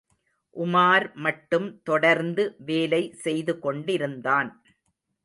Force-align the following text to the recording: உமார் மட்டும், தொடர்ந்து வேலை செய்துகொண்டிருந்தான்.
உமார் 0.55 1.05
மட்டும், 1.15 1.67
தொடர்ந்து 1.83 2.55
வேலை 2.65 3.01
செய்துகொண்டிருந்தான். 3.23 4.49